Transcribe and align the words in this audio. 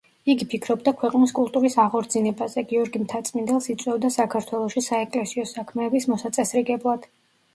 იგი 0.33 0.45
ფიქრობდა 0.51 0.91
ქვეყნის 1.01 1.33
კულტურის 1.39 1.75
აღორძინებაზე, 1.83 2.63
გიორგი 2.71 3.01
მთაწმინდელს 3.03 3.69
იწვევდა 3.73 4.11
საქართველოში 4.15 4.85
საეკლესიო 4.89 5.47
საქმეების 5.51 6.09
მოსაწესრიგებლად. 6.15 7.07